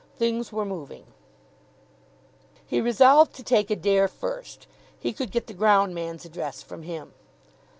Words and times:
Things 0.17 0.51
were 0.51 0.65
moving. 0.65 1.05
He 2.65 2.81
resolved 2.81 3.35
to 3.35 3.43
take 3.43 3.69
Adair 3.69 4.07
first. 4.07 4.65
He 4.99 5.13
could 5.13 5.29
get 5.29 5.45
the 5.45 5.53
ground 5.53 5.93
man's 5.93 6.25
address 6.25 6.63
from 6.63 6.81
him. 6.81 7.13